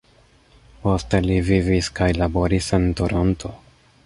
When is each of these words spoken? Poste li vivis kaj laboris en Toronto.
Poste 0.85 1.19
li 1.27 1.37
vivis 1.51 1.91
kaj 2.01 2.09
laboris 2.23 2.73
en 2.79 2.93
Toronto. 3.03 3.55